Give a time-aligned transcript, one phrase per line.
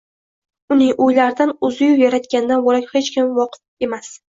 [0.75, 4.17] Uning o`ylaridan o`zi-yu Yaratgandan bo`lak hech bir kim voqif emas